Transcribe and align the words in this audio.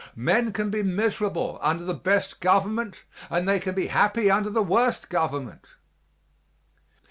Men 0.15 0.51
can 0.51 0.71
be 0.71 0.81
miserable 0.81 1.59
under 1.61 1.83
the 1.83 1.93
best 1.93 2.39
government 2.39 3.03
and 3.29 3.47
they 3.47 3.59
can 3.59 3.75
be 3.75 3.85
happy 3.85 4.31
under 4.31 4.49
the 4.49 4.63
worst 4.63 5.09
government. 5.09 5.75